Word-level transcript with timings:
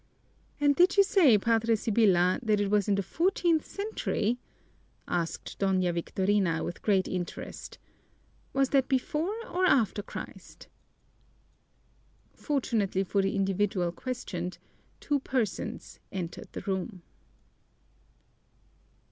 "And 0.59 0.75
did 0.75 0.97
you 0.97 1.03
say, 1.03 1.37
Padre 1.37 1.75
Sibyla, 1.75 2.39
that 2.41 2.59
it 2.59 2.71
was 2.71 2.87
in 2.87 2.95
the 2.95 3.03
fourteenth 3.03 3.63
century?" 3.63 4.39
asked 5.07 5.59
Doña 5.59 5.93
Victorina 5.93 6.63
with 6.63 6.81
great 6.81 7.07
interest. 7.07 7.77
"Was 8.51 8.69
that 8.69 8.87
before 8.87 9.35
or 9.45 9.63
after 9.67 10.01
Christ?" 10.01 10.67
Fortunately 12.33 13.03
for 13.03 13.21
the 13.21 13.35
individual 13.35 13.91
questioned, 13.91 14.57
two 14.99 15.19
persons 15.19 15.99
entered 16.11 16.47
the 16.53 16.61
room. 16.61 17.03